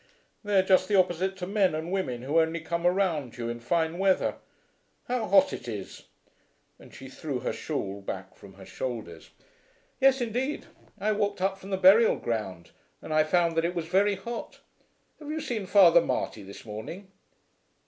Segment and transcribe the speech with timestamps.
[0.43, 3.59] "They are just the opposite to men and women who only come around you in
[3.59, 4.37] fine weather.
[5.07, 6.05] How hot it is!"
[6.79, 9.29] and she threw her shawl back from her shoulders.
[9.99, 10.65] "Yes, indeed.
[10.99, 14.61] I walked up from the burial ground and I found that it was very hot.
[15.19, 17.11] Have you seen Father Marty this morning?"